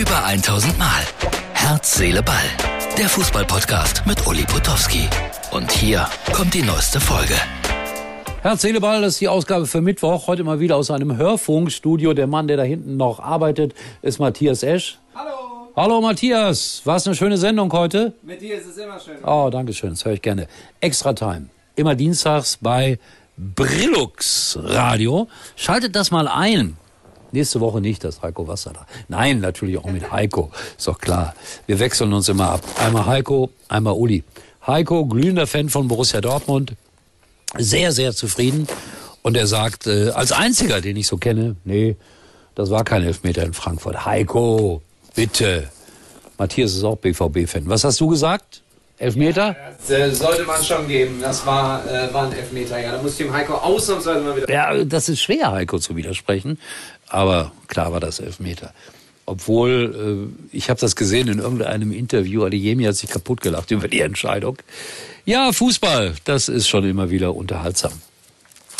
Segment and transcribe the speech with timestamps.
[0.00, 1.02] Über 1000 Mal.
[1.52, 2.36] Herz, Seele, Ball.
[2.96, 5.06] Der Fußballpodcast mit Uli Potowski.
[5.50, 7.34] Und hier kommt die neueste Folge.
[8.40, 10.26] Herz, Seele, Ball, das ist die Ausgabe für Mittwoch.
[10.26, 12.14] Heute mal wieder aus einem Hörfunkstudio.
[12.14, 14.98] Der Mann, der da hinten noch arbeitet, ist Matthias Esch.
[15.14, 15.68] Hallo!
[15.76, 18.14] Hallo Matthias, war es eine schöne Sendung heute?
[18.22, 19.18] Mit dir ist es immer schön.
[19.22, 20.48] Oh, danke schön, das höre ich gerne.
[20.80, 21.50] Extra Time.
[21.76, 22.98] Immer dienstags bei
[23.36, 25.28] Brillux Radio.
[25.56, 26.78] Schaltet das mal ein.
[27.32, 28.86] Nächste Woche nicht, das Heiko Wasser da.
[29.08, 30.50] Nein, natürlich auch mit Heiko.
[30.76, 31.34] Ist doch klar.
[31.66, 32.62] Wir wechseln uns immer ab.
[32.78, 34.24] Einmal Heiko, einmal Uli.
[34.66, 36.74] Heiko, glühender Fan von Borussia Dortmund.
[37.56, 38.66] Sehr, sehr zufrieden.
[39.22, 41.96] Und er sagt, äh, als einziger, den ich so kenne, nee,
[42.54, 44.04] das war kein Elfmeter in Frankfurt.
[44.04, 44.82] Heiko,
[45.14, 45.70] bitte.
[46.38, 47.68] Matthias ist auch BVB-Fan.
[47.68, 48.62] Was hast du gesagt?
[49.00, 49.56] Elfmeter?
[49.78, 51.20] Das äh, sollte man schon geben.
[51.22, 52.78] Das war, äh, war ein Elfmeter.
[52.78, 54.50] Ja, da muss ich dem Heiko ausnahmsweise mal wieder.
[54.50, 56.58] Ja, das ist schwer, Heiko zu widersprechen.
[57.08, 58.74] Aber klar war das Elfmeter.
[59.24, 63.88] Obwohl, äh, ich habe das gesehen in irgendeinem Interview, Adeyemi hat sich kaputt gelacht über
[63.88, 64.58] die Entscheidung.
[65.24, 67.92] Ja, Fußball, das ist schon immer wieder unterhaltsam.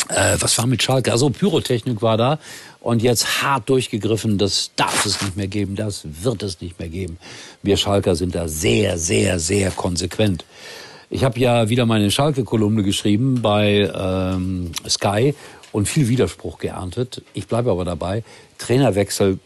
[0.09, 1.11] Äh, was war mit Schalke?
[1.11, 2.39] Also Pyrotechnik war da
[2.81, 6.89] und jetzt hart durchgegriffen, das darf es nicht mehr geben, das wird es nicht mehr
[6.89, 7.17] geben.
[7.61, 10.43] Wir Schalker sind da sehr, sehr, sehr konsequent.
[11.09, 15.35] Ich habe ja wieder meine Schalke-Kolumne geschrieben bei ähm, Sky
[15.71, 17.21] und viel Widerspruch geerntet.
[17.33, 18.23] Ich bleibe aber dabei.
[18.57, 19.39] Trainerwechsel,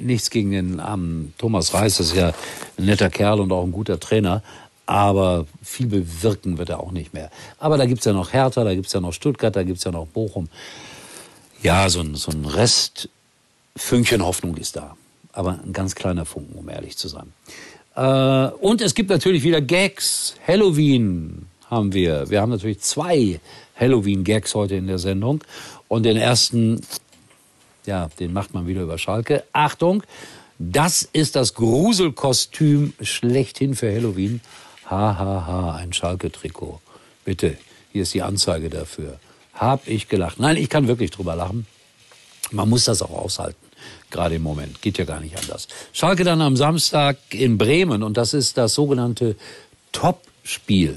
[0.00, 2.32] nichts gegen den armen Thomas Reis, das ist ja
[2.78, 4.42] ein netter Kerl und auch ein guter Trainer.
[4.86, 7.30] Aber viel bewirken wird er auch nicht mehr.
[7.58, 10.06] Aber da gibt's ja noch Hertha, da gibt's ja noch Stuttgart, da gibt's ja noch
[10.06, 10.48] Bochum.
[11.62, 13.08] Ja, so ein, so ein Rest
[13.76, 14.96] Fünkchen Hoffnung ist da.
[15.32, 17.32] Aber ein ganz kleiner Funken, um ehrlich zu sein.
[17.96, 20.36] Äh, und es gibt natürlich wieder Gags.
[20.46, 22.30] Halloween haben wir.
[22.30, 23.40] Wir haben natürlich zwei
[23.78, 25.44] Halloween-Gags heute in der Sendung.
[25.86, 26.80] Und den ersten,
[27.86, 29.44] ja, den macht man wieder über Schalke.
[29.52, 30.02] Achtung,
[30.58, 34.40] das ist das Gruselkostüm schlechthin für Halloween.
[34.90, 36.80] Ha, ha, ha, ein Schalke-Trikot.
[37.24, 37.58] Bitte,
[37.92, 39.20] hier ist die Anzeige dafür.
[39.58, 40.38] Hab ich gelacht.
[40.38, 41.66] Nein, ich kann wirklich drüber lachen.
[42.52, 43.58] Man muss das auch aushalten.
[44.10, 44.80] Gerade im Moment.
[44.80, 45.68] Geht ja gar nicht anders.
[45.92, 49.36] Schalke dann am Samstag in Bremen und das ist das sogenannte
[49.92, 50.94] Top-Spiel.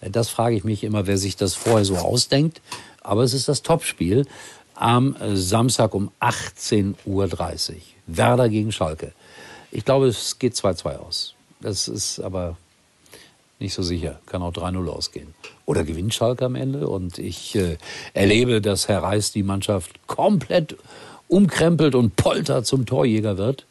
[0.00, 2.60] Das frage ich mich immer, wer sich das vorher so ausdenkt.
[3.00, 4.26] Aber es ist das Topspiel
[4.74, 7.28] am Samstag um 18.30 Uhr.
[8.06, 9.12] Werder gegen Schalke.
[9.70, 11.34] Ich glaube, es geht 2-2 aus.
[11.60, 12.56] Das ist aber
[13.64, 14.20] nicht so sicher.
[14.26, 15.34] Kann auch 3-0 ausgehen.
[15.66, 16.86] Oder gewinnt Schalke am Ende.
[16.86, 17.78] Und ich äh,
[18.12, 20.76] erlebe, dass Herr Reis die Mannschaft komplett
[21.28, 23.66] umkrempelt und poltert zum Torjäger wird.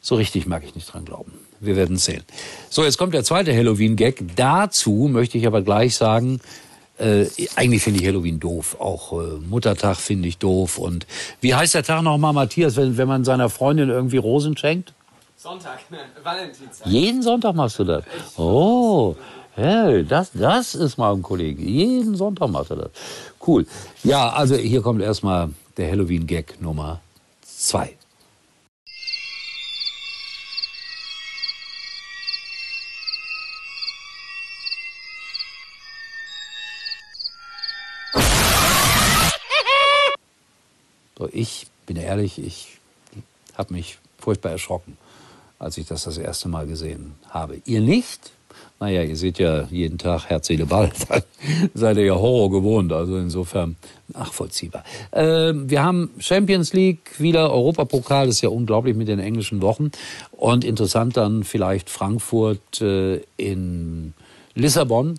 [0.00, 1.32] So richtig mag ich nicht dran glauben.
[1.60, 2.24] Wir werden sehen.
[2.70, 4.36] So, jetzt kommt der zweite Halloween-Gag.
[4.36, 6.40] Dazu möchte ich aber gleich sagen,
[6.98, 7.26] äh,
[7.56, 8.76] eigentlich finde ich Halloween doof.
[8.80, 10.78] Auch äh, Muttertag finde ich doof.
[10.78, 11.06] Und
[11.40, 14.92] wie heißt der Tag nochmal, Matthias, wenn, wenn man seiner Freundin irgendwie Rosen schenkt?
[15.36, 15.80] Sonntag,
[16.22, 16.86] Valentinstag.
[16.86, 18.04] Jeden Sonntag machst du das.
[18.38, 19.14] Oh,
[19.54, 21.62] hey, das, das ist mal ein Kollege.
[21.62, 22.90] Jeden Sonntag macht er das.
[23.46, 23.66] Cool.
[24.02, 27.00] Ja, also hier kommt erstmal der Halloween-Gag Nummer
[27.42, 27.96] zwei.
[41.18, 42.78] So, ich bin ehrlich, ich
[43.56, 44.98] habe mich furchtbar erschrocken,
[45.58, 47.60] als ich das das erste Mal gesehen habe.
[47.64, 48.32] Ihr nicht?
[48.78, 50.92] Naja, ihr seht ja jeden Tag Herz, Seele, Ball.
[51.74, 53.76] Seid ihr ja Horror gewohnt, also insofern
[54.08, 54.84] nachvollziehbar.
[55.12, 59.90] Äh, wir haben Champions League wieder, Europapokal, ist ja unglaublich mit den englischen Wochen.
[60.32, 64.12] Und interessant dann vielleicht Frankfurt äh, in
[64.54, 65.18] Lissabon.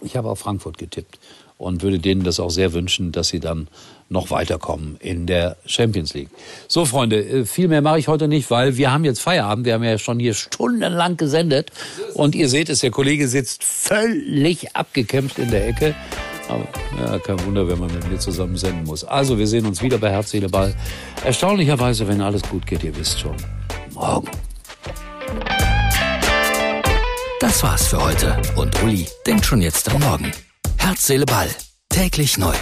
[0.00, 1.18] Ich habe auf Frankfurt getippt
[1.62, 3.68] und würde denen das auch sehr wünschen, dass sie dann
[4.08, 6.28] noch weiterkommen in der Champions League.
[6.68, 9.64] So, Freunde, viel mehr mache ich heute nicht, weil wir haben jetzt Feierabend.
[9.64, 11.70] Wir haben ja schon hier stundenlang gesendet.
[12.14, 15.94] Und ihr seht es, der Kollege sitzt völlig abgekämpft in der Ecke.
[16.48, 16.66] Aber
[16.98, 19.04] ja, kein Wunder, wenn man mit mir zusammen senden muss.
[19.04, 20.74] Also, wir sehen uns wieder bei Herz, Seele, Ball.
[21.24, 23.36] Erstaunlicherweise, wenn alles gut geht, ihr wisst schon,
[23.94, 24.28] morgen.
[27.40, 28.36] Das war's für heute.
[28.56, 30.32] Und Uli denkt schon jetzt am Morgen.
[31.02, 31.50] Herz, Ball.
[31.88, 32.54] Täglich neu.